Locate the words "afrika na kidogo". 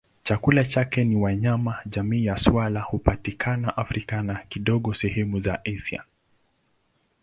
3.77-4.93